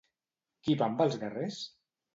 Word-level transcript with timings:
Qui 0.63 0.77
va 0.81 0.89
amb 0.89 1.05
els 1.07 1.21
guerrers? 1.27 1.65